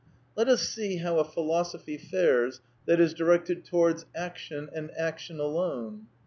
Let 0.35 0.49
us 0.49 0.67
see 0.67 0.97
how 0.97 1.19
a 1.19 1.23
philosophy 1.23 1.95
fares 1.99 2.59
that 2.87 2.99
is 2.99 3.13
directed 3.13 3.65
to 3.65 3.75
wards 3.75 4.07
action 4.15 4.67
and 4.73 4.89
action 4.97 5.39
alone. 5.39 6.07